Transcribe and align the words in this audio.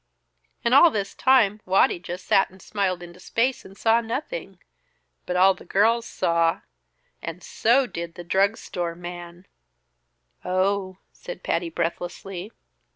And 0.65 0.73
all 0.73 0.89
this 0.89 1.13
time 1.13 1.61
Waddy 1.63 1.99
just 1.99 2.25
sat 2.25 2.49
and 2.49 2.59
smiled 2.59 3.03
into 3.03 3.19
space 3.19 3.63
and 3.63 3.77
saw 3.77 4.01
nothing; 4.01 4.57
but 5.27 5.35
all 5.35 5.53
the 5.53 5.63
girls 5.63 6.07
saw, 6.07 6.61
and 7.21 7.43
so 7.43 7.85
did 7.85 8.15
the 8.15 8.23
drugstore 8.23 8.95
man!" 8.95 9.45
"Oh!" 10.43 10.97
said 11.13 11.43
Patty 11.43 11.69
breathlessly. 11.69 12.51